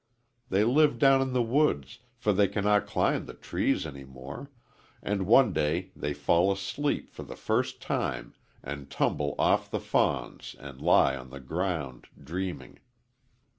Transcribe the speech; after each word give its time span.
They 0.49 0.63
live 0.63 0.97
down 0.97 1.21
in 1.21 1.31
the 1.33 1.43
woods, 1.43 1.99
for 2.17 2.33
they 2.33 2.47
cannot 2.47 2.87
climb 2.87 3.27
the 3.27 3.35
trees 3.35 3.85
any 3.85 4.03
more, 4.03 4.49
and 5.03 5.27
one 5.27 5.53
day 5.53 5.91
they 5.95 6.11
fall 6.15 6.51
asleep 6.51 7.11
for 7.11 7.21
the 7.21 7.35
first 7.35 7.83
time 7.83 8.33
and 8.63 8.89
tumble 8.89 9.35
off 9.37 9.69
the 9.69 9.79
fawns 9.79 10.55
and 10.59 10.81
lie 10.81 11.15
on 11.15 11.29
the 11.29 11.39
ground 11.39 12.07
dreaming. 12.19 12.79